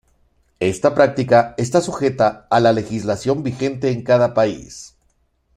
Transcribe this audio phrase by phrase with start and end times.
[0.59, 4.95] Esta práctica está sujeta a la legislación vigente en cada país.